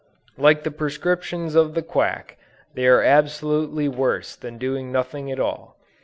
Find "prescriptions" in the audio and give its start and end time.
0.71-1.53